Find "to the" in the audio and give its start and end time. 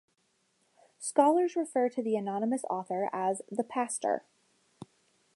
1.89-2.15